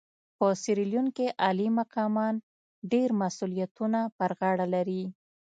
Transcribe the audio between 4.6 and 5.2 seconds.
لري.